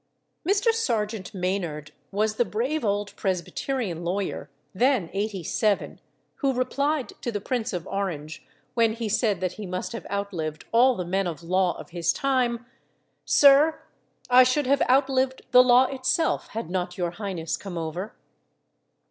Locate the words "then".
4.73-5.11